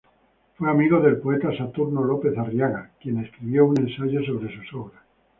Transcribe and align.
Fue 0.55 0.67
amigo 0.67 0.99
del 0.99 1.17
poeta 1.19 1.55
Saturno 1.55 2.03
López 2.03 2.35
Arriaga, 2.35 2.89
quien 2.99 3.19
escribió 3.19 3.67
un 3.67 3.77
ensayo 3.81 4.25
sobre 4.25 4.49
sus 4.57 4.73
obras. 4.73 5.03